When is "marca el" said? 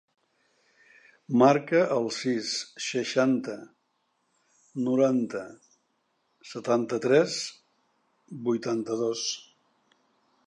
1.41-2.07